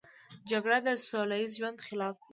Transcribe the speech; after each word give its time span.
جګړه 0.49 0.77
د 0.85 0.87
سوله 1.07 1.35
ییز 1.41 1.51
ژوند 1.59 1.77
خلاف 1.87 2.15
ده 2.21 2.29